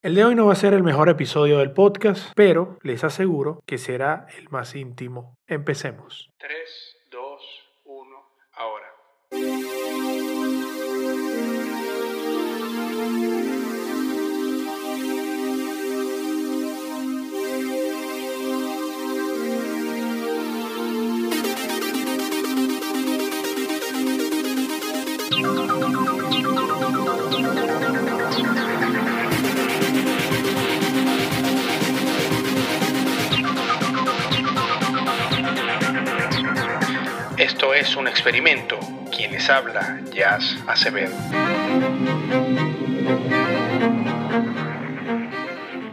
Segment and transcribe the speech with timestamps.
[0.00, 3.64] El de hoy no va a ser el mejor episodio del podcast, pero les aseguro
[3.66, 5.34] que será el más íntimo.
[5.48, 6.30] Empecemos.
[6.38, 6.97] 3,
[37.78, 38.76] es un experimento.
[39.16, 41.14] Quienes habla, Jazz Acevedo.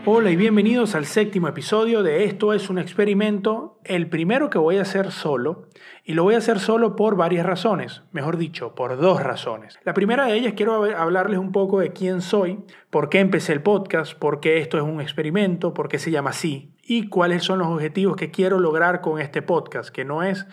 [0.07, 4.77] Hola y bienvenidos al séptimo episodio de Esto es un experimento, el primero que voy
[4.77, 5.67] a hacer solo,
[6.03, 9.77] y lo voy a hacer solo por varias razones, mejor dicho, por dos razones.
[9.83, 13.61] La primera de ellas quiero hablarles un poco de quién soy, por qué empecé el
[13.61, 17.59] podcast, por qué esto es un experimento, por qué se llama así, y cuáles son
[17.59, 20.45] los objetivos que quiero lograr con este podcast, que no es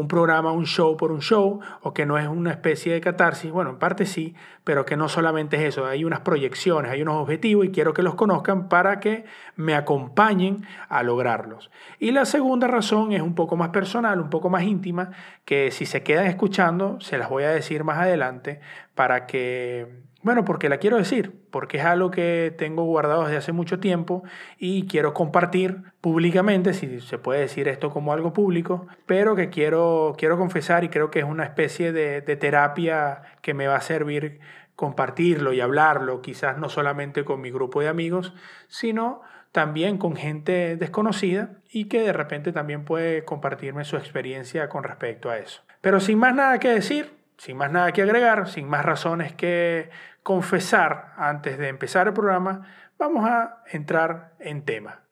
[0.00, 3.50] un programa, un show por un show, o que no es una especie de catarsis,
[3.50, 7.16] bueno, en parte sí, pero que no solamente es eso, hay unas proyecciones, hay unos
[7.16, 9.24] objetivos y quiero que los conozcan para que
[9.56, 11.70] me acompañen a lograrlos.
[11.98, 15.10] Y la segunda razón es un poco más personal, un poco más íntima,
[15.44, 18.60] que si se quedan escuchando, se las voy a decir más adelante
[18.94, 23.52] para que bueno, porque la quiero decir, porque es algo que tengo guardado desde hace
[23.52, 24.24] mucho tiempo
[24.58, 30.14] y quiero compartir públicamente, si se puede decir esto como algo público, pero que quiero,
[30.18, 33.80] quiero confesar y creo que es una especie de, de terapia que me va a
[33.80, 34.40] servir
[34.76, 38.34] compartirlo y hablarlo, quizás no solamente con mi grupo de amigos,
[38.66, 44.84] sino también con gente desconocida y que de repente también puede compartirme su experiencia con
[44.84, 45.62] respecto a eso.
[45.80, 49.90] Pero sin más nada que decir, sin más nada que agregar, sin más razones que
[50.22, 52.66] confesar antes de empezar el programa,
[52.98, 55.02] vamos a entrar en tema.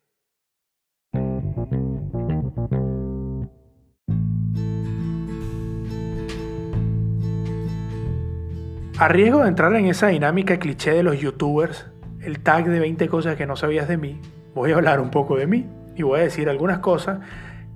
[8.98, 11.86] A riesgo de entrar en esa dinámica cliché de los youtubers,
[12.22, 14.20] el tag de 20 cosas que no sabías de mí,
[14.54, 17.20] voy a hablar un poco de mí y voy a decir algunas cosas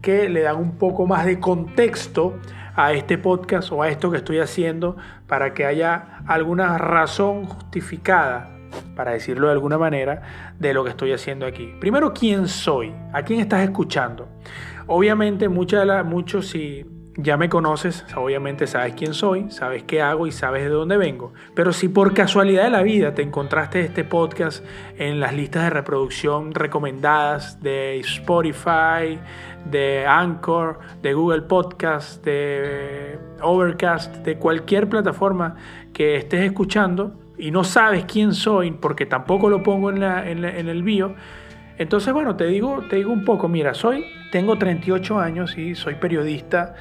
[0.00, 2.40] que le dan un poco más de contexto
[2.74, 8.56] a este podcast o a esto que estoy haciendo para que haya alguna razón justificada,
[8.94, 11.74] para decirlo de alguna manera, de lo que estoy haciendo aquí.
[11.80, 12.94] Primero, ¿quién soy?
[13.12, 14.28] ¿A quién estás escuchando?
[14.86, 16.84] Obviamente, muchos si
[17.16, 21.32] ya me conoces, obviamente sabes quién soy, sabes qué hago y sabes de dónde vengo.
[21.54, 24.64] Pero si por casualidad de la vida te encontraste este podcast
[24.96, 29.18] en las listas de reproducción recomendadas de Spotify,
[29.64, 35.56] de Anchor, de Google Podcast, de Overcast, de cualquier plataforma
[35.92, 40.82] que estés escuchando y no sabes quién soy porque tampoco lo pongo en, en el
[40.82, 41.14] bio,
[41.80, 45.94] entonces, bueno, te digo, te digo un poco, mira, soy, tengo 38 años y soy
[45.94, 46.74] periodista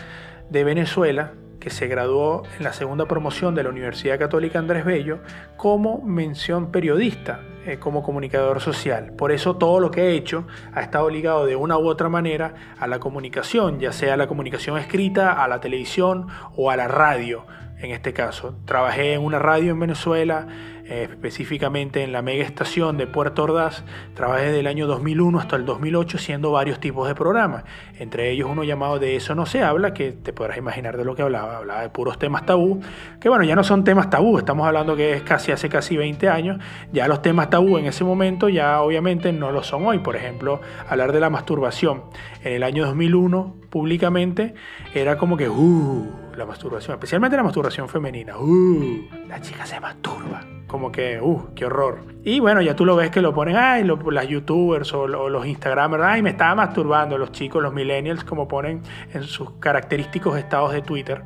[0.49, 5.19] de Venezuela que se graduó en la segunda promoción de la Universidad Católica Andrés Bello
[5.57, 9.13] como mención periodista, eh, como comunicador social.
[9.17, 12.53] Por eso todo lo que he hecho ha estado ligado de una u otra manera
[12.79, 17.45] a la comunicación, ya sea la comunicación escrita, a la televisión o a la radio
[17.79, 18.55] en este caso.
[18.65, 20.47] Trabajé en una radio en Venezuela,
[20.89, 23.83] eh, específicamente en la mega estación de Puerto Ordaz.
[24.15, 27.63] Trabajé del año 2001 hasta el 2008 haciendo varios tipos de programas,
[27.99, 31.15] entre ellos uno llamado De eso no se habla, que te podrás imaginar de lo
[31.15, 32.81] que hablaba, hablaba de puros temas tabú,
[33.19, 36.27] que bueno, ya no son temas tabú, estamos hablando que es casi hace casi 20
[36.27, 36.59] años,
[36.91, 40.61] ya los temas tabú en ese momento ya obviamente no lo son hoy, por ejemplo,
[40.89, 42.03] hablar de la masturbación.
[42.43, 44.53] En el año 2001, públicamente,
[44.93, 48.37] era como que, uh, la masturbación, especialmente la masturbación femenina.
[48.37, 50.41] Uh, la chica se masturba.
[50.69, 51.97] Como que, uh, qué horror.
[52.23, 56.03] Y bueno, ya tú lo ves que lo ponen, ay, las youtubers o, los instagramers,
[56.05, 60.83] ay, me estaba masturbando, los chicos, los millennials, como ponen en sus característicos estados de
[60.83, 61.23] Twitter.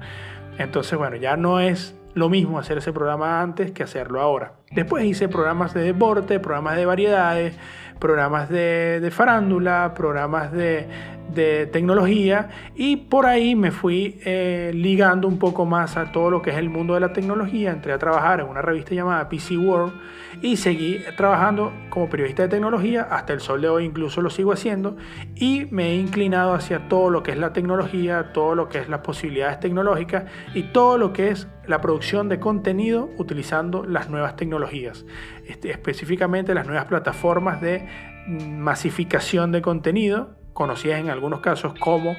[0.58, 4.54] Entonces, bueno, ya no es lo mismo hacer ese programa antes que hacerlo ahora.
[4.72, 7.58] Después hice programas de deporte, programas de variedades,
[8.00, 10.88] programas de, de farándula, programas de,
[11.34, 16.42] de tecnología y por ahí me fui eh, ligando un poco más a todo lo
[16.42, 17.72] que es el mundo de la tecnología.
[17.72, 19.94] Entré a trabajar en una revista llamada PC World
[20.42, 24.52] y seguí trabajando como periodista de tecnología hasta el sol de hoy, incluso lo sigo
[24.52, 24.98] haciendo
[25.36, 28.90] y me he inclinado hacia todo lo que es la tecnología, todo lo que es
[28.90, 34.36] las posibilidades tecnológicas y todo lo que es la producción de contenido utilizando las nuevas
[34.36, 35.06] tecnologías,
[35.48, 37.88] este, específicamente las nuevas plataformas de
[38.28, 42.16] masificación de contenido conocidas en algunos casos como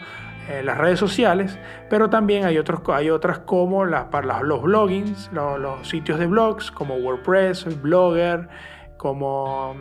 [0.49, 1.59] eh, las redes sociales,
[1.89, 6.97] pero también hay, otros, hay otras como para los bloggings, los, sitios de blogs como
[6.97, 8.49] WordPress, Blogger,
[8.99, 9.75] como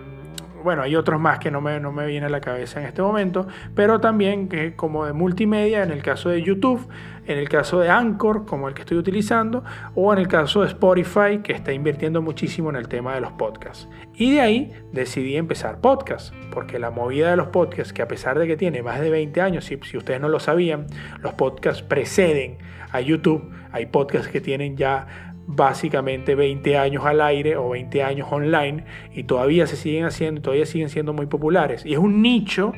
[0.64, 3.02] bueno, hay otros más que no me, no me viene a la cabeza en este
[3.02, 3.46] momento,
[3.76, 6.88] pero también que como de multimedia en el caso de YouTube,
[7.26, 9.64] en el caso de Anchor, como el que estoy utilizando,
[9.96, 13.32] o en el caso de Spotify, que está invirtiendo muchísimo en el tema de los
[13.34, 13.88] podcasts.
[14.16, 18.38] Y de ahí decidí empezar podcast, porque la movida de los podcasts, que a pesar
[18.40, 20.88] de que tiene más de 20 años, si, si ustedes no lo sabían,
[21.22, 22.58] los podcasts preceden
[22.92, 28.28] a YouTube, hay podcasts que tienen ya básicamente 20 años al aire o 20 años
[28.32, 31.86] online y todavía se siguen haciendo, todavía siguen siendo muy populares.
[31.86, 32.74] Y es un nicho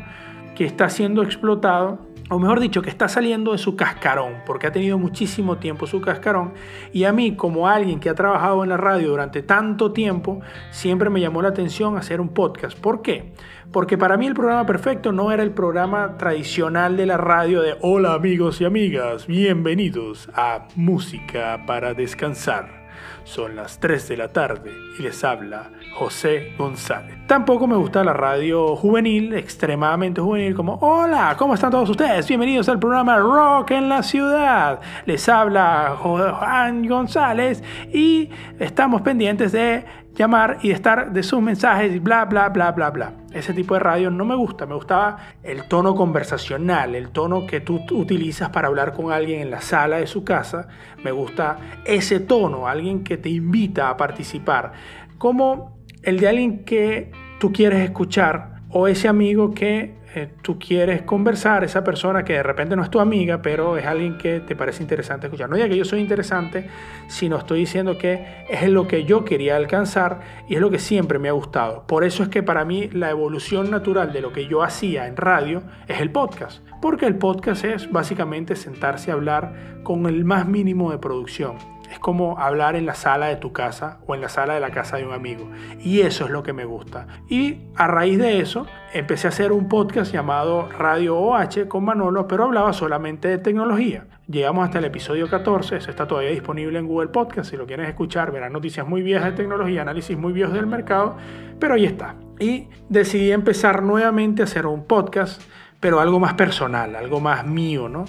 [0.55, 1.99] que está siendo explotado,
[2.29, 6.01] o mejor dicho, que está saliendo de su cascarón, porque ha tenido muchísimo tiempo su
[6.01, 6.53] cascarón.
[6.91, 10.41] Y a mí, como alguien que ha trabajado en la radio durante tanto tiempo,
[10.71, 12.77] siempre me llamó la atención hacer un podcast.
[12.77, 13.33] ¿Por qué?
[13.71, 17.75] Porque para mí el programa perfecto no era el programa tradicional de la radio de
[17.81, 22.74] hola amigos y amigas, bienvenidos a Música para Descansar.
[23.23, 27.15] Son las 3 de la tarde y les habla José González.
[27.27, 32.27] Tampoco me gusta la radio juvenil, extremadamente juvenil, como Hola, ¿cómo están todos ustedes?
[32.27, 34.79] Bienvenidos al programa Rock en la Ciudad.
[35.05, 38.29] Les habla Juan González y
[38.59, 39.85] estamos pendientes de
[40.15, 43.13] llamar y estar de sus mensajes y bla, bla, bla, bla, bla.
[43.33, 47.59] Ese tipo de radio no me gusta, me gustaba el tono conversacional, el tono que
[47.59, 50.67] tú utilizas para hablar con alguien en la sala de su casa.
[51.03, 54.71] Me gusta ese tono, alguien que te invita a participar,
[55.17, 61.01] como el de alguien que tú quieres escuchar o ese amigo que eh, tú quieres
[61.01, 64.55] conversar, esa persona que de repente no es tu amiga, pero es alguien que te
[64.55, 65.49] parece interesante escuchar.
[65.49, 66.69] No diga que yo soy interesante,
[67.07, 71.19] sino estoy diciendo que es lo que yo quería alcanzar y es lo que siempre
[71.19, 71.85] me ha gustado.
[71.85, 75.17] Por eso es que para mí la evolución natural de lo que yo hacía en
[75.17, 76.63] radio es el podcast.
[76.81, 81.99] Porque el podcast es básicamente sentarse a hablar con el más mínimo de producción es
[81.99, 84.97] como hablar en la sala de tu casa o en la sala de la casa
[84.97, 85.49] de un amigo.
[85.79, 87.07] Y eso es lo que me gusta.
[87.29, 92.27] Y a raíz de eso, empecé a hacer un podcast llamado Radio OH con Manolo,
[92.27, 94.07] pero hablaba solamente de tecnología.
[94.27, 97.49] Llegamos hasta el episodio 14, eso está todavía disponible en Google Podcast.
[97.49, 101.15] Si lo quieres escuchar, verás noticias muy viejas de tecnología, análisis muy viejos del mercado,
[101.59, 102.15] pero ahí está.
[102.41, 105.41] Y decidí empezar nuevamente a hacer un podcast,
[105.79, 108.03] pero algo más personal, algo más mío, ¿no?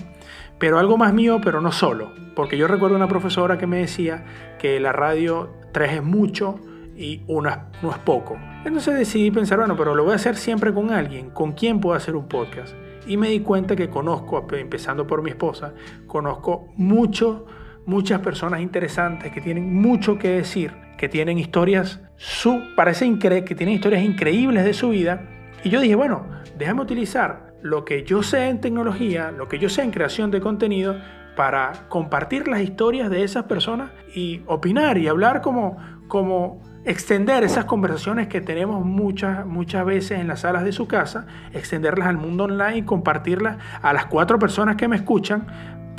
[0.58, 2.12] Pero algo más mío, pero no solo.
[2.34, 4.24] Porque yo recuerdo una profesora que me decía
[4.58, 6.60] que la radio 3 es mucho
[6.96, 7.50] y 1
[7.82, 8.36] no es poco.
[8.64, 11.30] Entonces decidí pensar, bueno, pero lo voy a hacer siempre con alguien.
[11.30, 12.74] ¿Con quién puedo hacer un podcast?
[13.06, 15.74] Y me di cuenta que conozco, empezando por mi esposa,
[16.06, 17.46] conozco mucho,
[17.84, 23.76] muchas personas interesantes que tienen mucho que decir, que tienen historias, su, parece que tienen
[23.76, 25.22] historias increíbles de su vida.
[25.62, 26.26] Y yo dije, bueno,
[26.58, 30.40] déjame utilizar lo que yo sé en tecnología, lo que yo sé en creación de
[30.40, 30.96] contenido,
[31.36, 35.76] para compartir las historias de esas personas y opinar y hablar como,
[36.08, 41.26] como extender esas conversaciones que tenemos muchas, muchas veces en las salas de su casa,
[41.52, 45.46] extenderlas al mundo online y compartirlas a las cuatro personas que me escuchan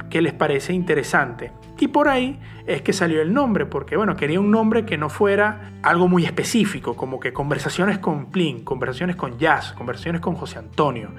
[0.09, 1.51] que les parece interesante.
[1.77, 5.09] Y por ahí es que salió el nombre, porque bueno, quería un nombre que no
[5.09, 10.59] fuera algo muy específico, como que conversaciones con Plin, conversaciones con Jazz, conversaciones con José
[10.59, 11.11] Antonio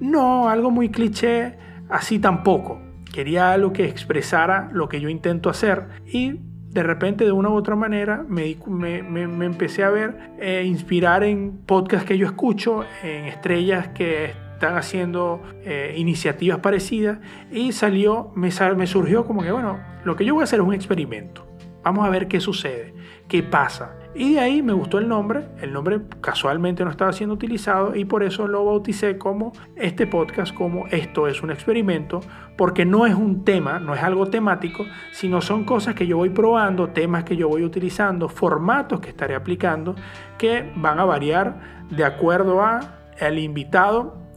[0.00, 1.56] no, algo muy cliché,
[1.88, 2.80] así tampoco.
[3.12, 6.40] Quería algo que expresara lo que yo intento hacer y
[6.70, 11.58] de repente de una u otra manera me, me, empecé a ver, eh, inspirar en
[11.64, 17.18] podcasts que yo escucho, en estrellas que están haciendo eh, iniciativas parecidas
[17.50, 20.66] y salió, me, me surgió como que, bueno, lo que yo voy a hacer es
[20.66, 21.46] un experimento.
[21.82, 22.94] Vamos a ver qué sucede,
[23.28, 23.98] qué pasa.
[24.14, 28.04] Y de ahí me gustó el nombre, el nombre casualmente no estaba siendo utilizado y
[28.04, 32.20] por eso lo bauticé como este podcast, como esto es un experimento,
[32.56, 36.30] porque no es un tema, no es algo temático, sino son cosas que yo voy
[36.30, 39.94] probando, temas que yo voy utilizando, formatos que estaré aplicando,
[40.36, 42.80] que van a variar de acuerdo a
[43.18, 44.27] el invitado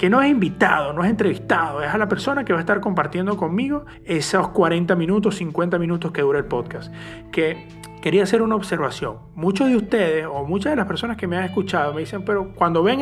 [0.00, 2.80] que no es invitado, no es entrevistado, es a la persona que va a estar
[2.80, 6.90] compartiendo conmigo esos 40 minutos, 50 minutos que dura el podcast.
[7.30, 7.68] Que
[8.00, 9.18] quería hacer una observación.
[9.34, 12.54] Muchos de ustedes o muchas de las personas que me han escuchado me dicen, pero
[12.54, 13.00] cuando ven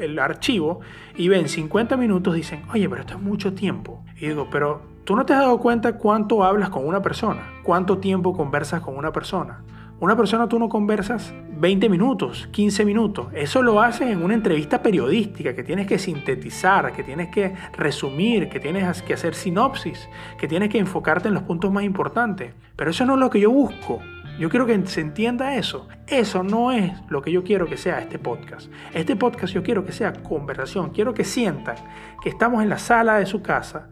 [0.00, 0.80] el, archivo
[1.14, 4.02] y ven 50 minutos, dicen, oye, pero esto es mucho tiempo.
[4.16, 7.98] Y digo, pero tú no te has dado cuenta cuánto hablas con una persona, cuánto
[7.98, 9.62] tiempo conversas con una persona.
[10.00, 13.26] Una persona tú no conversas 20 minutos, 15 minutos.
[13.34, 18.48] Eso lo haces en una entrevista periodística que tienes que sintetizar, que tienes que resumir,
[18.48, 22.54] que tienes que hacer sinopsis, que tienes que enfocarte en los puntos más importantes.
[22.76, 24.00] Pero eso no es lo que yo busco.
[24.40, 25.86] Yo quiero que se entienda eso.
[26.06, 28.72] Eso no es lo que yo quiero que sea este podcast.
[28.94, 30.92] Este podcast yo quiero que sea conversación.
[30.92, 31.76] Quiero que sientan
[32.22, 33.90] que estamos en la sala de su casa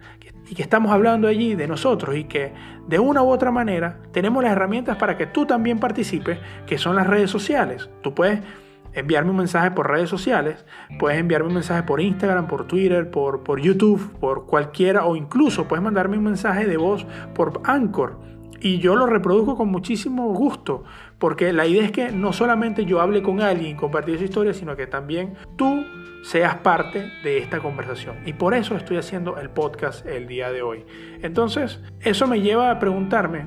[0.49, 2.55] y que estamos hablando allí de nosotros y que
[2.87, 6.97] de una u otra manera tenemos las herramientas para que tú también participes, que son
[6.97, 7.91] las redes sociales.
[8.03, 8.41] Tú puedes
[8.95, 10.65] enviarme un mensaje por redes sociales,
[10.99, 15.85] puedes enviarme un mensaje por Instagram, por Twitter, por, YouTube, por cualquiera, o incluso puedes
[15.85, 18.38] mandarme un mensaje de voz por Anchor.
[18.61, 20.85] Y yo lo reproduzco con muchísimo gusto,
[21.19, 24.53] porque la idea es que no solamente yo hable con alguien y compartir su historia,
[24.53, 25.85] sino que también tú
[26.23, 28.17] seas parte de esta conversación.
[28.27, 30.85] Y por eso estoy haciendo el podcast el día de hoy.
[31.23, 33.47] Entonces, eso me lleva a preguntarme,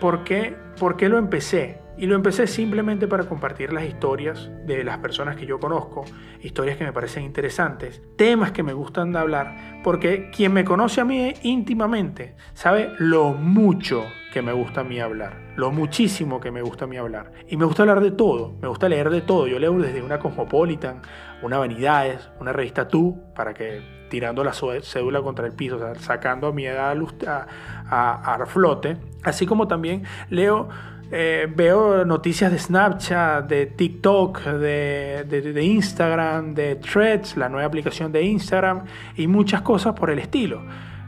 [0.00, 1.83] ¿por qué, por qué lo empecé?
[1.96, 6.04] Y lo empecé simplemente para compartir las historias de las personas que yo conozco,
[6.42, 11.00] historias que me parecen interesantes, temas que me gustan de hablar, porque quien me conoce
[11.00, 16.50] a mí íntimamente sabe lo mucho que me gusta a mí hablar, lo muchísimo que
[16.50, 17.30] me gusta a mí hablar.
[17.46, 19.46] Y me gusta hablar de todo, me gusta leer de todo.
[19.46, 21.02] Yo leo desde una Cosmopolitan,
[21.42, 26.52] una Vanidades, una revista Tú, para que tirando la cédula contra el piso, sacando a
[26.52, 26.96] mi edad
[27.26, 27.46] a,
[27.88, 30.68] a, a flote, así como también leo
[31.10, 38.12] eh, veo noticias de Snapchat, de TikTok, de, de, Instagram, de Threads, la nueva aplicación
[38.12, 38.84] de Instagram
[39.16, 40.62] y muchas cosas por el estilo.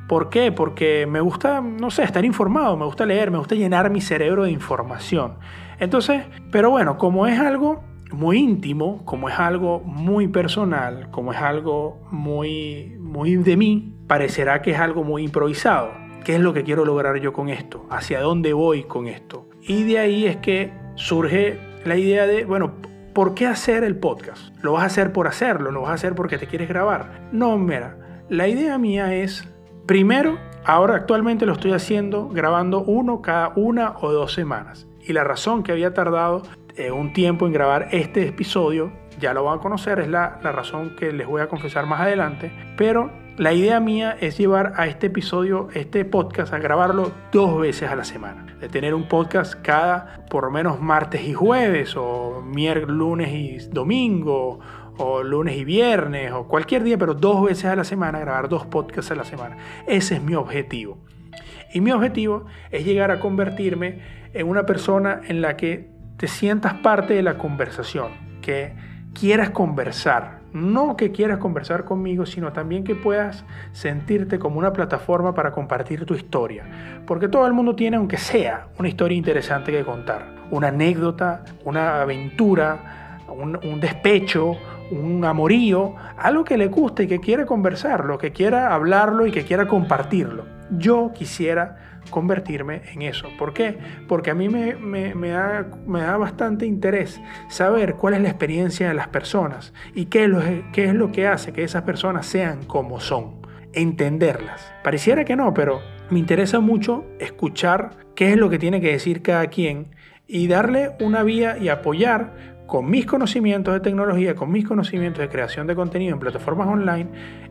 [0.09, 0.53] ¿Por qué?
[0.53, 4.45] Porque me gusta, no sé, estar informado, me gusta leer, me gusta llenar mi cerebro
[4.45, 5.35] de información.
[5.81, 6.23] Entonces,
[6.53, 12.01] pero bueno, como es algo muy íntimo, como es algo muy personal, como es algo
[12.11, 15.91] muy, muy de mí, parecerá que es algo muy improvisado.
[16.25, 17.87] ¿Qué es lo que quiero lograr yo con esto?
[17.91, 19.46] ¿Hacia dónde voy con esto?
[19.69, 22.75] Y de ahí es que surge la idea de, bueno,
[23.13, 24.55] ¿por qué hacer el podcast?
[24.63, 25.73] ¿Lo vas a hacer por hacerlo?
[25.73, 27.29] ¿Lo vas a hacer porque te quieres grabar?
[27.33, 29.53] No, mira, la idea mía es,
[29.85, 34.87] primero, ahora actualmente lo estoy haciendo grabando uno cada una o dos semanas.
[35.01, 36.43] Y la razón que había tardado
[36.77, 40.53] eh, un tiempo en grabar este episodio, ya lo van a conocer, es la, la
[40.53, 44.87] razón que les voy a confesar más adelante, pero la idea mía es llevar a
[44.87, 48.47] este episodio, este podcast, a grabarlo dos veces a la semana.
[48.61, 53.59] De tener un podcast cada, por lo menos, martes y jueves, o miércoles, lunes y
[53.69, 54.61] domingo,
[54.97, 58.65] o lunes y viernes, o cualquier día, pero dos veces a la semana, grabar dos
[58.65, 59.59] podcasts a la semana.
[59.87, 60.99] Ese es mi objetivo.
[61.75, 64.01] Y mi objetivo es llegar a convertirme
[64.33, 68.75] en una persona en la que te sientas parte de la conversación, que
[69.13, 75.35] quieras conversar, no que quieras conversar conmigo, sino también que puedas sentirte como una plataforma
[75.35, 76.65] para compartir tu historia.
[77.07, 80.35] Porque todo el mundo tiene, aunque sea, una historia interesante que contar.
[80.51, 84.57] Una anécdota, una aventura, un, despecho,
[84.91, 89.45] un amorío, algo que le guste y que quiera conversarlo, que quiera hablarlo y que
[89.45, 90.45] quiera compartirlo.
[90.71, 93.29] Yo quisiera convertirme en eso.
[93.39, 93.79] ¿Por qué?
[94.09, 99.73] Porque a mí me, da, bastante interés saber cuál es la experiencia de las personas
[99.95, 103.47] y qué es lo que hace que esas personas sean como son.
[103.73, 104.73] Entenderlas.
[104.83, 109.23] Pareciera que no, pero me interesa mucho escuchar qué es lo que tiene que decir
[109.23, 109.89] cada quien
[110.27, 115.29] y darle una vía y apoyar con mis conocimientos de tecnología, con mis conocimientos de
[115.29, 117.09] creación de contenido en plataformas online,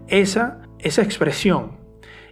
[0.07, 1.85] esa, esa expresión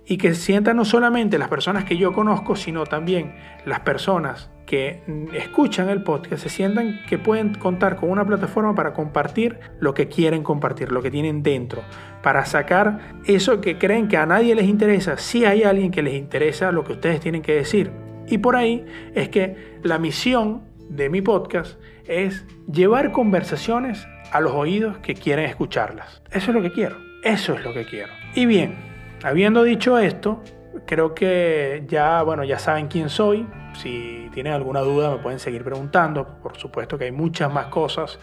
[0.06, 3.36] y que sientan no solamente las personas que yo conozco, sino también
[3.66, 5.02] las personas que
[5.34, 10.08] escuchan el podcast, se sientan que pueden contar con una plataforma para compartir lo que
[10.08, 11.84] quieren compartir, lo que tienen dentro,
[12.22, 16.16] para sacar eso que creen que a nadie les interesa, si hay alguien que les
[16.16, 17.92] interesa lo que ustedes tienen que decir.
[18.28, 18.86] Y por ahí
[19.16, 20.64] es que la misión
[20.96, 26.22] de mi podcast es llevar conversaciones a los oídos que quieren escucharlas.
[26.32, 28.12] Eso es lo que quiero, eso es lo que quiero.
[28.36, 30.42] Y bien, Habiendo dicho esto,
[30.86, 33.48] creo que ya, bueno, ya saben quién soy.
[33.74, 36.42] Si tienen alguna duda me pueden seguir preguntando.
[36.44, 38.20] Por supuesto que hay muchas más cosas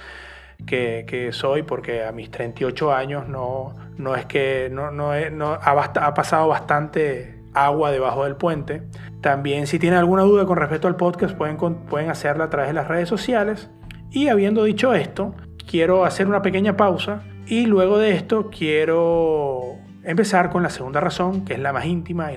[0.66, 6.48] que, soy porque a mis 38 años no, no es que no, no, ha, pasado
[6.48, 8.82] bastante agua debajo del puente.
[9.20, 12.74] También si tienen alguna duda con respecto al podcast pueden, pueden hacerla a través de
[12.74, 13.70] las redes sociales.
[14.10, 15.34] Y habiendo dicho esto,
[15.68, 21.44] quiero hacer una pequeña pausa y luego de esto quiero empezar con la segunda razón,
[21.44, 22.30] que es la más íntima.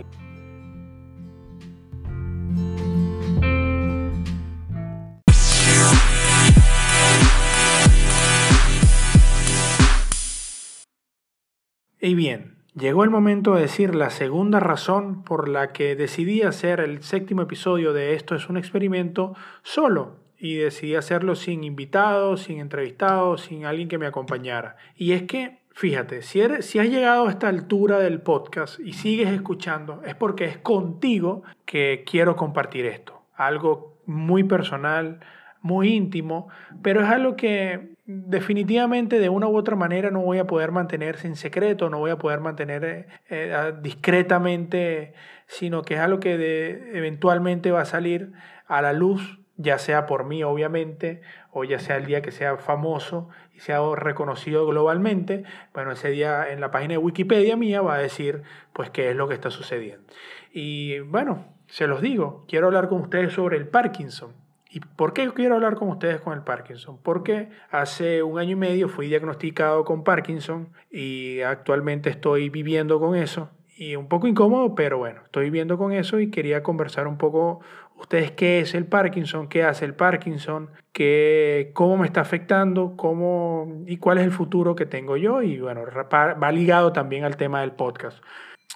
[11.99, 16.79] Y bien, llegó el momento de decir la segunda razón por la que decidí hacer
[16.79, 22.59] el séptimo episodio de Esto es un experimento solo y decidí hacerlo sin invitados, sin
[22.59, 24.75] entrevistados, sin alguien que me acompañara.
[24.95, 28.93] Y es que Fíjate, si, eres, si has llegado a esta altura del podcast y
[28.93, 33.23] sigues escuchando, es porque es contigo que quiero compartir esto.
[33.35, 35.19] Algo muy personal,
[35.61, 36.47] muy íntimo,
[36.83, 41.17] pero es algo que definitivamente de una u otra manera no voy a poder mantener
[41.17, 45.13] sin secreto, no voy a poder mantener eh, eh, discretamente,
[45.47, 48.33] sino que es algo que eventualmente va a salir
[48.67, 52.57] a la luz, ya sea por mí obviamente, o ya sea el día que sea
[52.57, 55.43] famoso y sea reconocido globalmente,
[55.73, 58.43] bueno, ese día en la página de Wikipedia mía va a decir
[58.73, 60.05] pues qué es lo que está sucediendo.
[60.51, 64.42] Y bueno, se los digo, quiero hablar con ustedes sobre el Parkinson.
[64.73, 66.97] ¿Y por qué quiero hablar con ustedes con el Parkinson?
[67.03, 73.15] Porque hace un año y medio fui diagnosticado con Parkinson y actualmente estoy viviendo con
[73.15, 73.51] eso.
[73.77, 77.59] Y un poco incómodo, pero bueno, estoy viviendo con eso y quería conversar un poco
[77.97, 83.83] ustedes qué es el Parkinson, qué hace el Parkinson, qué, cómo me está afectando, cómo
[83.85, 85.43] y cuál es el futuro que tengo yo.
[85.43, 88.23] Y bueno, va ligado también al tema del podcast.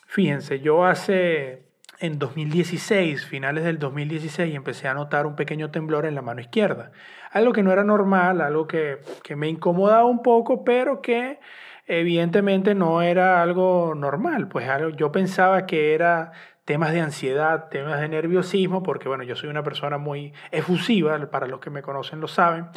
[0.06, 1.67] Fíjense, yo hace
[2.00, 6.92] en 2016, finales del 2016, empecé a notar un pequeño temblor en la mano izquierda.
[7.32, 11.40] Algo que no era normal, algo que, que me incomodaba un poco, pero que
[11.88, 14.48] evidentemente no era algo normal.
[14.48, 16.32] Pues yo pensaba que era
[16.66, 21.48] temas de ansiedad, temas de nerviosismo, porque bueno, yo soy una persona muy efusiva, para
[21.48, 22.68] los que me conocen lo saben,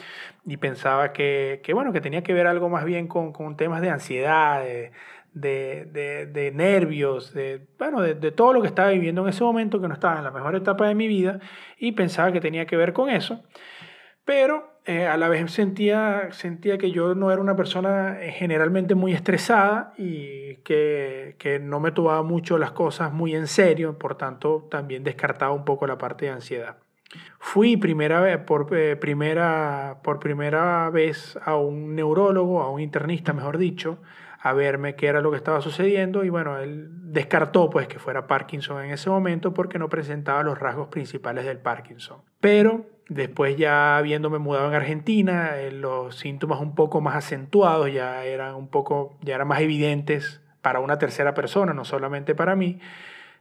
[0.46, 3.80] y pensaba que, que bueno, que tenía que ver algo más bien con, con temas
[3.80, 4.62] de ansiedad,
[5.32, 9.80] de, de, nervios, de, bueno, de, de, todo lo que estaba viviendo en ese momento,
[9.80, 11.40] que no estaba en la mejor etapa de mi vida,
[11.78, 13.42] y pensaba que tenía que ver con eso.
[14.25, 18.94] Pero eh, a la vez sentía, sentía que yo no era una persona eh, generalmente
[18.94, 24.16] muy estresada y que, que no me tomaba mucho las cosas muy en serio, por
[24.16, 26.78] tanto también descartaba un poco la parte de ansiedad.
[27.38, 33.32] Fui primera vez, por, eh, primera, por primera vez a un neurólogo, a un internista,
[33.32, 33.99] mejor dicho,
[34.42, 38.26] a verme qué era lo que estaba sucediendo y bueno, él descartó pues que fuera
[38.26, 42.23] Parkinson en ese momento porque no presentaba los rasgos principales del Parkinson.
[42.40, 48.25] Pero después ya habiéndome mudado en Argentina, eh, los síntomas un poco más acentuados ya
[48.25, 52.80] eran un poco, ya eran más evidentes para una tercera persona, no solamente para mí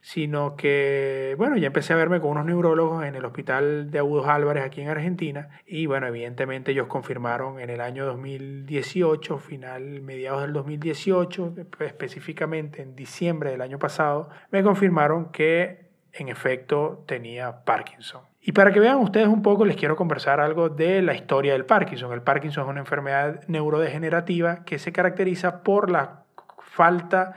[0.02, 4.28] sino que, bueno, ya empecé a verme con unos neurólogos en el Hospital de Agudos
[4.28, 10.42] Álvarez aquí en Argentina y, bueno, evidentemente ellos confirmaron en el año 2018, final, mediados
[10.42, 18.22] del 2018, específicamente en diciembre del año pasado, me confirmaron que en efecto tenía Parkinson.
[18.42, 21.66] Y para que vean ustedes un poco, les quiero conversar algo de la historia del
[21.66, 22.14] Parkinson.
[22.14, 26.24] El Parkinson es una enfermedad neurodegenerativa que se caracteriza por la
[26.60, 27.36] falta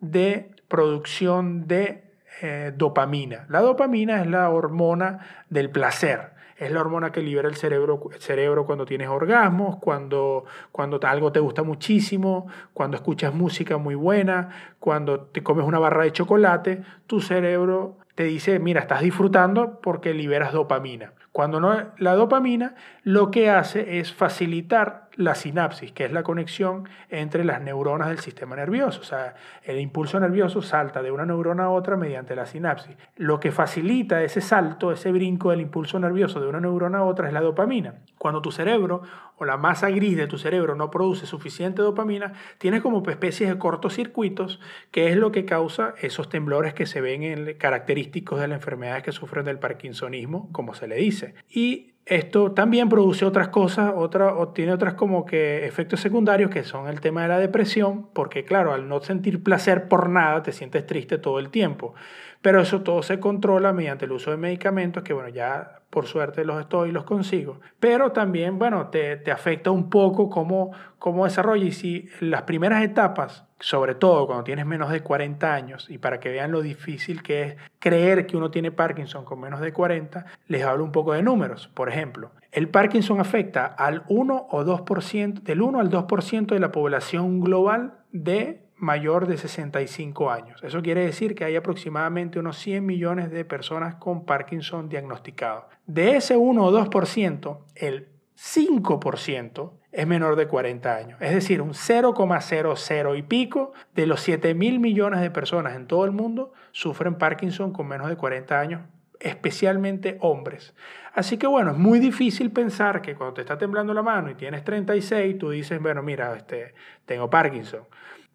[0.00, 2.02] de producción de
[2.40, 3.44] eh, dopamina.
[3.50, 5.18] La dopamina es la hormona
[5.50, 6.30] del placer.
[6.56, 11.40] Es la hormona que libera el cerebro, cerebro cuando tienes orgasmos, cuando, cuando algo te
[11.40, 17.20] gusta muchísimo, cuando escuchas música muy buena, cuando te comes una barra de chocolate, tu
[17.20, 21.12] cerebro te dice, mira, estás disfrutando porque liberas dopamina.
[21.32, 26.88] Cuando no, la dopamina lo que hace es facilitar la sinapsis, que es la conexión
[27.10, 29.00] entre las neuronas del sistema nervioso.
[29.00, 32.96] O sea, el impulso nervioso salta de una neurona a otra mediante la sinapsis.
[33.16, 37.28] Lo que facilita ese salto, ese brinco del impulso nervioso de una neurona a otra
[37.28, 37.94] es la dopamina.
[38.18, 39.02] Cuando tu cerebro
[39.36, 43.58] o la masa gris de tu cerebro no produce suficiente dopamina, tienes como especies de
[43.58, 48.56] cortocircuitos, que es lo que causa esos temblores que se ven en característicos de las
[48.56, 51.34] enfermedades que sufren del parkinsonismo, como se le dice.
[51.50, 56.64] Y esto también produce otras cosas, otra, o tiene otras como que efectos secundarios que
[56.64, 60.52] son el tema de la depresión, porque claro, al no sentir placer por nada, te
[60.52, 61.94] sientes triste todo el tiempo.
[62.42, 66.44] Pero eso todo se controla mediante el uso de medicamentos, que bueno, ya por suerte
[66.44, 67.60] los estoy y los consigo.
[67.78, 71.64] Pero también, bueno, te, te afecta un poco cómo, cómo desarrolla.
[71.64, 76.18] Y si las primeras etapas, sobre todo cuando tienes menos de 40 años, y para
[76.18, 80.24] que vean lo difícil que es creer que uno tiene Parkinson con menos de 40,
[80.48, 81.68] les hablo un poco de números.
[81.74, 86.72] Por ejemplo, el Parkinson afecta al 1 o 2%, del 1 al 2% de la
[86.72, 90.62] población global de mayor de 65 años.
[90.64, 95.64] Eso quiere decir que hay aproximadamente unos 100 millones de personas con Parkinson diagnosticados.
[95.86, 101.22] De ese 1 o 2%, el 5% es menor de 40 años.
[101.22, 106.04] Es decir, un 0,00 y pico de los 7 mil millones de personas en todo
[106.04, 108.82] el mundo sufren Parkinson con menos de 40 años,
[109.20, 110.74] especialmente hombres.
[111.14, 114.34] Así que bueno, es muy difícil pensar que cuando te está temblando la mano y
[114.34, 116.74] tienes 36, tú dices, bueno, mira, este,
[117.06, 117.82] tengo Parkinson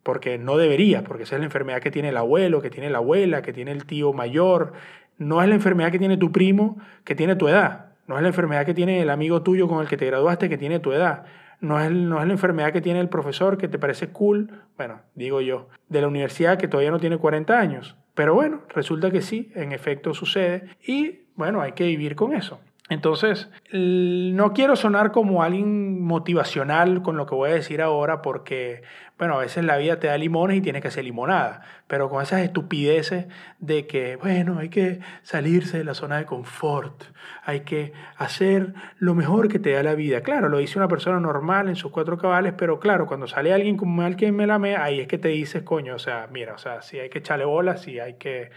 [0.07, 2.99] porque no debería, porque esa es la enfermedad que tiene el abuelo, que tiene la
[2.99, 4.71] abuela, que tiene el tío mayor.
[5.17, 7.87] No es la enfermedad que tiene tu primo, que tiene tu edad.
[8.07, 10.57] No es la enfermedad que tiene el amigo tuyo con el que te graduaste, que
[10.57, 11.25] tiene tu edad.
[11.59, 15.01] No es, no es la enfermedad que tiene el profesor que te parece cool, bueno,
[15.13, 17.97] digo yo, de la universidad que todavía no tiene 40 años.
[18.13, 22.61] Pero bueno, resulta que sí, en efecto sucede y bueno, hay que vivir con eso.
[22.89, 28.81] Entonces, no quiero sonar como alguien motivacional con lo que voy a decir ahora, porque,
[29.17, 32.23] bueno, a veces la vida te da limones y tienes que hacer limonada, pero con
[32.23, 33.25] esas estupideces
[33.59, 37.03] de que, bueno, hay que salirse de la zona de confort,
[37.43, 40.21] hay que hacer lo mejor que te da la vida.
[40.21, 43.75] Claro, lo dice una persona normal en sus cuatro cabales, pero claro, cuando sale alguien
[43.75, 46.81] como alguien me lame, ahí es que te dices, coño, o sea, mira, o sea,
[46.81, 48.49] si hay que echarle bolas, si hay que,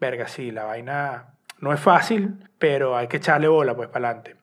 [0.00, 4.36] verga, sí, la vaina no es fácil, pero hay que echarle bola pues para adelante.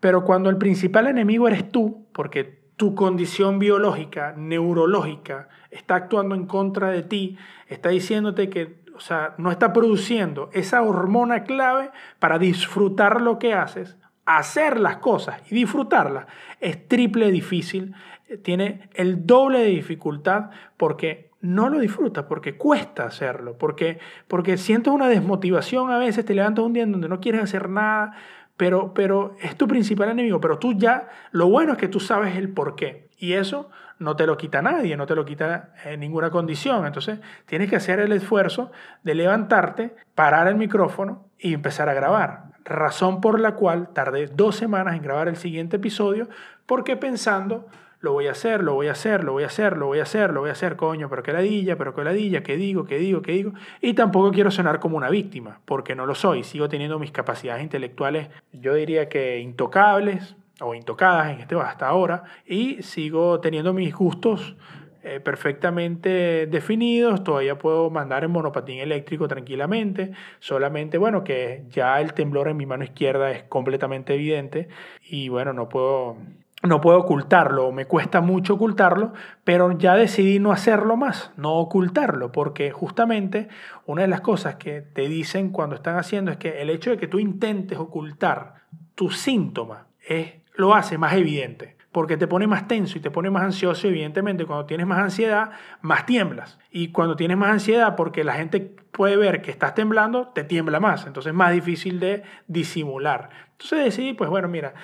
[0.00, 6.46] Pero cuando el principal enemigo eres tú, porque tu condición biológica, neurológica, está actuando en
[6.46, 12.38] contra de ti, está diciéndote que, o sea, no está produciendo esa hormona clave para
[12.38, 13.96] disfrutar lo que haces,
[14.26, 16.26] hacer las cosas y disfrutarlas,
[16.60, 17.94] es triple difícil,
[18.42, 24.90] tiene el doble de dificultad porque no lo disfrutas, porque cuesta hacerlo, porque, porque sientes
[24.90, 28.14] una desmotivación a veces, te levantas un día en donde no quieres hacer nada,
[28.56, 32.34] pero, pero es tu principal enemigo, pero tú ya, lo bueno es que tú sabes
[32.36, 36.00] el por qué, y eso no te lo quita nadie, no te lo quita en
[36.00, 41.90] ninguna condición, entonces tienes que hacer el esfuerzo de levantarte, parar el micrófono y empezar
[41.90, 46.26] a grabar, razón por la cual tardé dos semanas en grabar el siguiente episodio,
[46.64, 47.66] porque pensando
[48.04, 50.02] lo voy a hacer, lo voy a hacer, lo voy a hacer, lo voy a
[50.02, 52.98] hacer, lo voy a hacer, coño, pero qué ladilla, pero qué ladilla, qué digo, qué
[52.98, 53.52] digo, qué digo.
[53.80, 56.44] Y tampoco quiero sonar como una víctima, porque no lo soy.
[56.44, 62.24] Sigo teniendo mis capacidades intelectuales, yo diría que intocables o intocadas en este hasta ahora,
[62.46, 64.54] y sigo teniendo mis gustos
[65.02, 72.12] eh, perfectamente definidos, todavía puedo mandar en monopatín eléctrico tranquilamente, solamente, bueno, que ya el
[72.12, 74.68] temblor en mi mano izquierda es completamente evidente
[75.02, 76.16] y bueno, no puedo
[76.64, 79.12] no puedo ocultarlo, me cuesta mucho ocultarlo,
[79.44, 83.48] pero ya decidí no hacerlo más, no ocultarlo, porque justamente
[83.86, 86.96] una de las cosas que te dicen cuando están haciendo es que el hecho de
[86.96, 88.54] que tú intentes ocultar
[88.94, 93.30] tu síntoma es, lo hace más evidente, porque te pone más tenso y te pone
[93.30, 95.50] más ansioso, evidentemente cuando tienes más ansiedad,
[95.80, 96.58] más tiemblas.
[96.70, 100.80] Y cuando tienes más ansiedad, porque la gente puede ver que estás temblando, te tiembla
[100.80, 103.30] más, entonces es más difícil de disimular.
[103.52, 104.74] Entonces decidí, pues bueno, mira,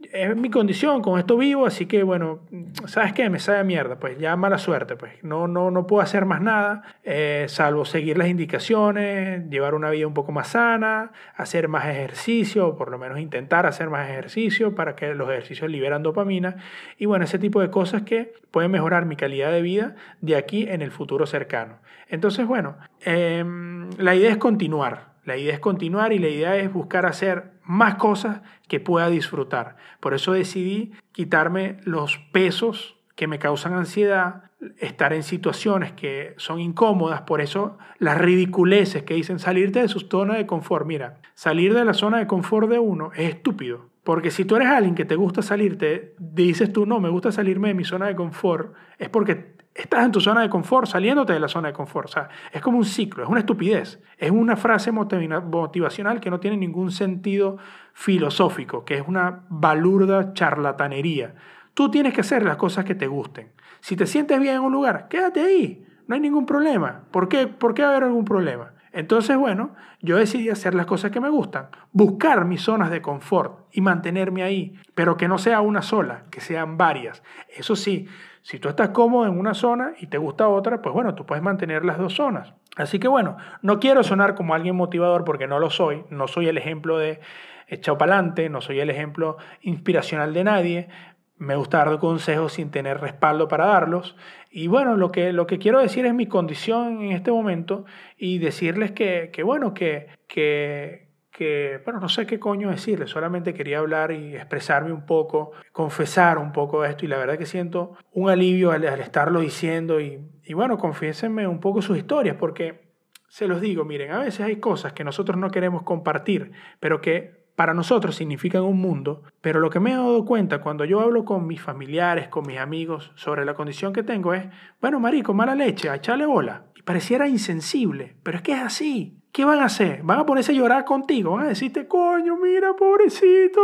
[0.00, 2.40] es mi condición, con esto vivo, así que bueno,
[2.86, 3.28] ¿sabes qué?
[3.30, 6.82] Me sabe mierda, pues ya mala suerte, pues no, no, no puedo hacer más nada,
[7.02, 12.68] eh, salvo seguir las indicaciones, llevar una vida un poco más sana, hacer más ejercicio,
[12.68, 16.56] o por lo menos intentar hacer más ejercicio para que los ejercicios liberan dopamina,
[16.96, 20.68] y bueno, ese tipo de cosas que pueden mejorar mi calidad de vida de aquí
[20.68, 21.78] en el futuro cercano.
[22.08, 26.72] Entonces, bueno, em, la idea es continuar, la idea es continuar y la idea es
[26.72, 29.76] buscar hacer más cosas que pueda disfrutar.
[30.00, 34.44] Por eso decidí quitarme los pesos que me causan ansiedad,
[34.78, 40.00] estar en situaciones que son incómodas, por eso las ridiculeces que dicen salirte de su
[40.00, 40.86] zona de confort.
[40.86, 44.68] Mira, salir de la zona de confort de uno es estúpido, porque si tú eres
[44.68, 48.16] alguien que te gusta salirte, dices tú, no, me gusta salirme de mi zona de
[48.16, 52.08] confort, es porque estás en tu zona de confort, saliéndote de la zona de confort.
[52.08, 54.02] O sea, es como un ciclo, es una estupidez.
[54.16, 57.58] Es una frase motivacional que no tiene ningún sentido
[57.92, 61.34] filosófico, que es una balurda charlatanería.
[61.74, 63.52] Tú tienes que hacer las cosas que te gusten.
[63.80, 65.86] Si te sientes bien en un lugar, quédate ahí.
[66.08, 67.04] No hay ningún problema.
[67.12, 68.72] ¿Por qué, ¿Por qué haber algún problema?
[68.92, 73.68] Entonces, bueno, yo decidí hacer las cosas que me gustan, buscar mis zonas de confort
[73.70, 77.22] y mantenerme ahí, pero que no sea una sola, que sean varias.
[77.54, 78.08] Eso sí,
[78.48, 81.44] si tú estás cómodo en una zona y te gusta otra, pues bueno, tú puedes
[81.44, 82.54] mantener las dos zonas.
[82.76, 86.48] Así que bueno, no quiero sonar como alguien motivador porque no lo soy, no soy
[86.48, 87.20] el ejemplo de
[87.66, 90.88] echado para adelante, no soy el ejemplo inspiracional de nadie,
[91.36, 94.16] me gusta dar consejos sin tener respaldo para darlos.
[94.50, 97.84] Y bueno, lo que, lo que quiero decir es mi condición en este momento
[98.16, 103.54] y decirles que, que bueno, que, que, que, bueno, no sé qué coño decirles, solamente
[103.54, 107.96] quería hablar y expresarme un poco, confesar un poco esto y la verdad que siento
[108.12, 112.88] un alivio al, estarlo diciendo y, y bueno, confiésenme un poco sus historias porque
[113.28, 117.38] se los digo, miren, a veces hay cosas que nosotros no queremos compartir, pero que
[117.58, 121.24] para nosotros significan un mundo, pero lo que me he dado cuenta cuando yo hablo
[121.24, 124.46] con mis familiares, con mis amigos sobre la condición que tengo es,
[124.80, 126.66] bueno, marico, mala leche, a echarle bola.
[126.76, 129.18] Y pareciera insensible, pero es que es así.
[129.32, 130.02] ¿Qué van a hacer?
[130.02, 131.32] ¿Van a ponerse a llorar contigo?
[131.32, 133.60] ¿Van a decirte, coño, mira, pobrecito,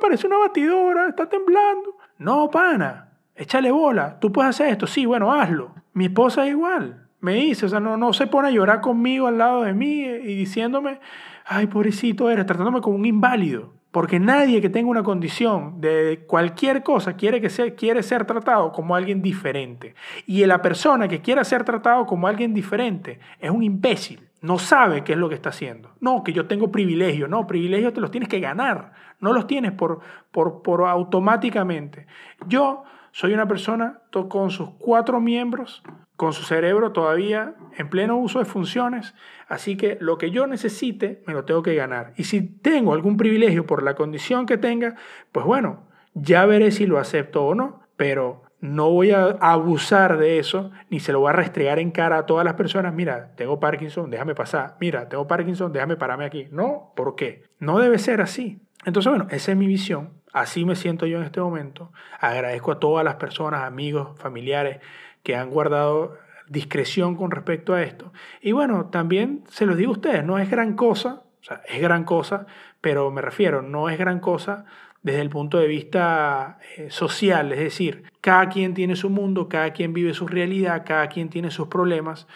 [0.00, 1.96] parece una batidora, está temblando?
[2.18, 5.74] No, pana, échale bola, tú puedes hacer esto, sí, bueno, hazlo.
[5.94, 9.26] Mi esposa es igual, me dice, o sea, no, no se pone a llorar conmigo
[9.26, 11.00] al lado de mí y diciéndome,
[11.46, 13.72] ay, pobrecito eres, tratándome como un inválido.
[13.90, 18.72] Porque nadie que tenga una condición de cualquier cosa quiere, que sea, quiere ser tratado
[18.72, 19.94] como alguien diferente.
[20.26, 24.28] Y la persona que quiera ser tratado como alguien diferente es un imbécil.
[24.44, 25.94] No sabe qué es lo que está haciendo.
[26.00, 27.30] No, que yo tengo privilegios.
[27.30, 28.92] No, privilegios te los tienes que ganar.
[29.18, 32.06] No los tienes por, por, por automáticamente.
[32.46, 35.82] Yo soy una persona con sus cuatro miembros,
[36.16, 39.14] con su cerebro todavía en pleno uso de funciones,
[39.48, 42.12] así que lo que yo necesite me lo tengo que ganar.
[42.18, 44.94] Y si tengo algún privilegio por la condición que tenga,
[45.32, 50.38] pues bueno, ya veré si lo acepto o no, pero no voy a abusar de
[50.38, 53.60] eso, ni se lo voy a restregar en cara a todas las personas, mira, tengo
[53.60, 56.48] Parkinson, déjame pasar, mira, tengo Parkinson, déjame pararme aquí.
[56.50, 57.42] No, ¿por qué?
[57.58, 58.62] No debe ser así.
[58.86, 61.92] Entonces, bueno, esa es mi visión, así me siento yo en este momento.
[62.18, 64.80] Agradezco a todas las personas, amigos, familiares
[65.22, 66.16] que han guardado
[66.48, 68.14] discreción con respecto a esto.
[68.40, 71.82] Y bueno, también se los digo a ustedes, no es gran cosa, o sea, es
[71.82, 72.46] gran cosa,
[72.80, 74.64] pero me refiero, no es gran cosa
[75.04, 79.72] desde el punto de vista eh, social, es decir, cada quien tiene su mundo, cada
[79.72, 82.26] quien vive su realidad, cada quien tiene sus problemas,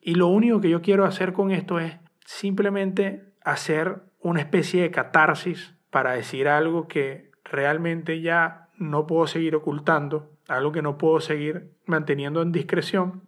[0.00, 4.92] y lo único que yo quiero hacer con esto es simplemente hacer una especie de
[4.92, 11.18] catarsis para decir algo que realmente ya no puedo seguir ocultando, algo que no puedo
[11.20, 13.22] seguir manteniendo en discreción,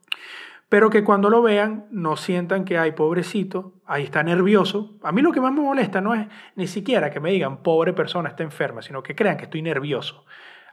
[0.68, 4.98] pero que cuando lo vean no sientan que, hay pobrecito, ahí está nervioso.
[5.02, 7.92] A mí lo que más me molesta no es ni siquiera que me digan, pobre
[7.92, 10.24] persona, está enferma, sino que crean que estoy nervioso.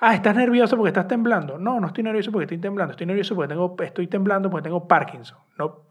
[0.04, 1.60] Ah, estás nervioso porque estás temblando.
[1.60, 2.92] No, no estoy nervioso porque estoy temblando.
[2.92, 5.38] Estoy nervioso porque tengo, estoy temblando porque tengo Parkinson.
[5.60, 5.86] No,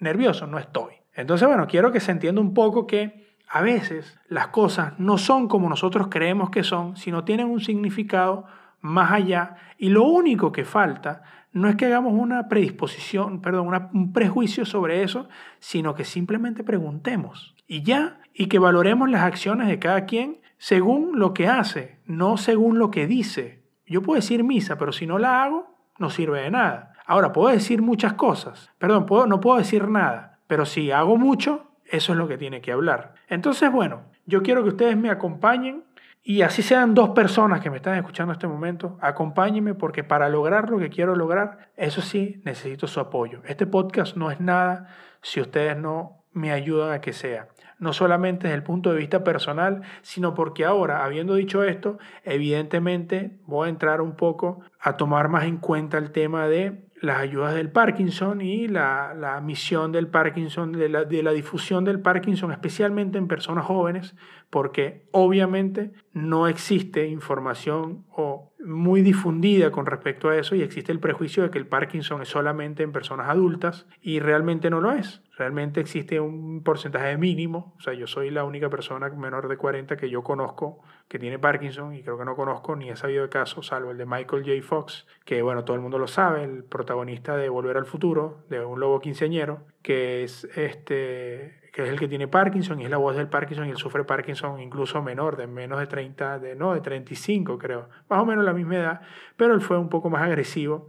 [0.00, 0.92] nervioso no estoy.
[1.14, 5.48] Entonces, bueno, quiero que se entienda un poco que a veces las cosas no son
[5.48, 8.44] como nosotros creemos que son, sino tienen un significado
[8.82, 9.56] más allá.
[9.78, 11.22] Y lo único que falta
[11.56, 15.26] no es que hagamos una predisposición, perdón, un prejuicio sobre eso,
[15.58, 21.18] sino que simplemente preguntemos y ya, y que valoremos las acciones de cada quien según
[21.18, 23.62] lo que hace, no según lo que dice.
[23.86, 26.92] Yo puedo decir misa, pero si no la hago, no sirve de nada.
[27.06, 31.70] Ahora, puedo decir muchas cosas, perdón, puedo, no puedo decir nada, pero si hago mucho,
[31.86, 33.14] eso es lo que tiene que hablar.
[33.28, 35.84] Entonces, bueno, yo quiero que ustedes me acompañen
[36.28, 40.28] y así sean dos personas que me están escuchando en este momento, acompáñenme porque para
[40.28, 43.42] lograr lo que quiero lograr, eso sí, necesito su apoyo.
[43.44, 44.88] Este podcast no es nada
[45.22, 47.46] si ustedes no me ayudan a que sea.
[47.78, 53.38] No solamente desde el punto de vista personal, sino porque ahora, habiendo dicho esto, evidentemente
[53.46, 57.54] voy a entrar un poco a tomar más en cuenta el tema de las ayudas
[57.54, 63.18] del Parkinson y la, misión del Parkinson, de la, de la, difusión del Parkinson, especialmente
[63.18, 64.14] en personas jóvenes,
[64.50, 71.00] porque obviamente no existe información o muy difundida con respecto a eso y existe el
[71.00, 75.22] prejuicio de que el Parkinson es solamente en personas adultas y realmente no lo es.
[75.38, 79.96] Realmente existe un porcentaje mínimo, o sea, yo soy la única persona menor de 40
[79.96, 83.28] que yo conozco que tiene Parkinson y creo que no conozco ni he sabido de
[83.28, 84.62] caso, salvo el de Michael J.
[84.62, 88.64] Fox, que bueno, todo el mundo lo sabe, el protagonista de Volver al Futuro, de
[88.64, 92.96] un lobo quinceañero, que es este que es el que tiene Parkinson y es la
[92.96, 96.72] voz del Parkinson y él sufre Parkinson incluso menor, de menos de 30, de, no,
[96.72, 99.00] de 35 creo, más o menos la misma edad,
[99.36, 100.88] pero él fue un poco más agresivo.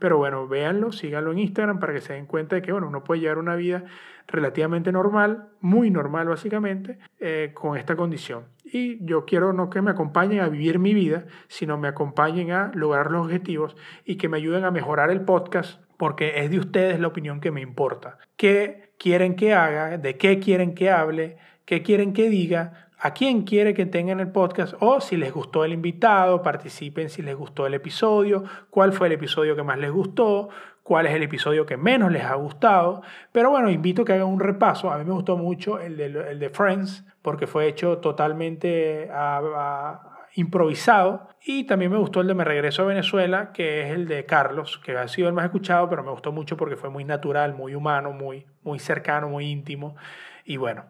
[0.00, 3.04] Pero bueno, véanlo, síganlo en Instagram para que se den cuenta de que bueno, uno
[3.04, 3.84] puede llevar una vida
[4.26, 8.46] relativamente normal, muy normal básicamente, eh, con esta condición.
[8.64, 12.72] Y yo quiero no que me acompañen a vivir mi vida, sino me acompañen a
[12.74, 17.00] lograr los objetivos y que me ayuden a mejorar el podcast, porque es de ustedes
[17.00, 18.18] la opinión que me importa.
[18.36, 19.98] ¿Qué quieren que haga?
[19.98, 21.36] ¿De qué quieren que hable?
[21.64, 22.84] ¿Qué quieren que diga?
[23.04, 27.20] a quién quiere que tengan el podcast o si les gustó el invitado, participen si
[27.20, 30.48] les gustó el episodio, cuál fue el episodio que más les gustó,
[30.82, 33.02] cuál es el episodio que menos les ha gustado.
[33.30, 34.90] Pero bueno, invito a que hagan un repaso.
[34.90, 39.10] A mí me gustó mucho el de, Friends porque fue hecho totalmente
[40.34, 41.28] improvisado.
[41.44, 44.80] Y también me gustó el de Me Regreso a Venezuela, que es el de Carlos,
[44.84, 47.74] que ha sido el más escuchado, pero me gustó mucho porque fue muy natural, muy
[47.74, 49.96] humano, muy, muy cercano, muy íntimo.
[50.44, 50.86] Y bueno,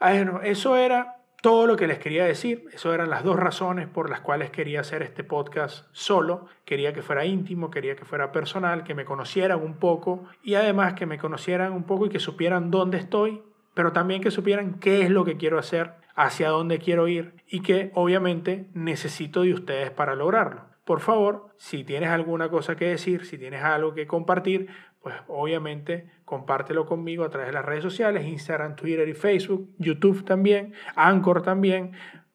[0.00, 2.64] bueno eso era todo lo que les quería decir.
[2.72, 6.46] Eso eran las dos razones por las cuales quería hacer este podcast solo.
[6.64, 10.94] Quería que fuera íntimo, quería que fuera personal, que me conocieran un poco y además
[10.94, 13.42] que me conocieran un poco y que supieran dónde estoy,
[13.74, 17.60] pero también que supieran qué es lo que quiero hacer, hacia dónde quiero ir y
[17.60, 20.62] que obviamente necesito de ustedes para lograrlo.
[20.84, 24.68] Por favor, si tienes alguna cosa que decir, si tienes algo que compartir,
[25.02, 30.24] pues obviamente compártelo conmigo a través de las redes sociales, Instagram, Twitter y Facebook, YouTube
[30.24, 31.92] también, Anchor también,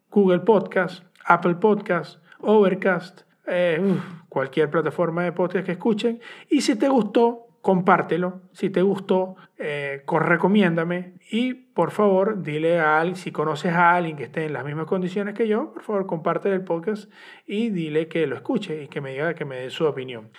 [0.10, 3.82] Google Podcast, Apple Podcast, Overcast, eh,
[4.30, 6.20] cualquier plataforma de podcast que escuchen.
[6.50, 8.42] Y si te gustó, compártelo.
[8.52, 11.14] Si te gustó, eh, recomiéndame.
[11.32, 14.86] Y por favor, dile a alguien, si conoces a alguien que esté en las mismas
[14.86, 17.12] condiciones que yo, por favor, comparte el podcast
[17.46, 20.32] y dile que lo escuche y que me diga que me dé su opinión.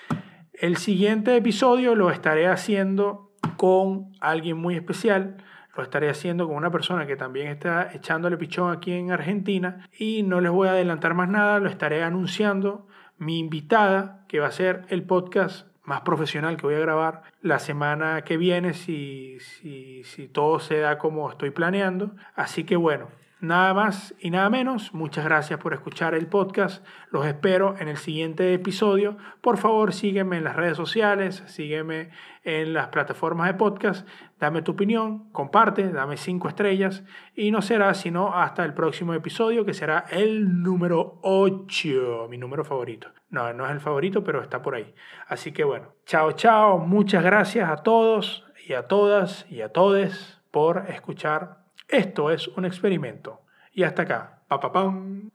[0.52, 5.36] El siguiente episodio lo estaré haciendo con alguien muy especial.
[5.76, 10.22] Lo estaré haciendo con una persona que también está echándole pichón aquí en Argentina y
[10.22, 12.88] no les voy a adelantar más nada, lo estaré anunciando.
[13.16, 17.58] Mi invitada, que va a ser el podcast más profesional que voy a grabar la
[17.58, 22.12] semana que viene si, si, si todo se da como estoy planeando.
[22.34, 23.08] Así que bueno,
[23.40, 26.84] Nada más y nada menos, muchas gracias por escuchar el podcast.
[27.10, 29.16] Los espero en el siguiente episodio.
[29.40, 32.10] Por favor, sígueme en las redes sociales, sígueme
[32.44, 34.06] en las plataformas de podcast.
[34.38, 37.02] Dame tu opinión, comparte, dame cinco estrellas
[37.34, 42.62] y no será sino hasta el próximo episodio que será el número 8, mi número
[42.62, 43.08] favorito.
[43.30, 44.94] No, no es el favorito, pero está por ahí.
[45.28, 46.78] Así que bueno, chao, chao.
[46.78, 51.59] Muchas gracias a todos y a todas y a todes por escuchar
[51.90, 53.42] esto es un experimento.
[53.72, 54.42] Y hasta acá.
[54.48, 55.30] Pa, pa, pam.